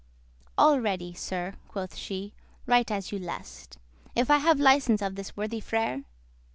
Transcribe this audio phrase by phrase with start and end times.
[0.57, 2.33] "All ready, sir," quoth she,
[2.65, 6.05] "right as you lest,* *please If I have licence of this worthy Frere."